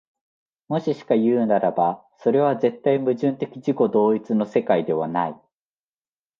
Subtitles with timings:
[0.67, 5.39] もししかいうならば、それは絶対矛盾的自己同一の世界ではない。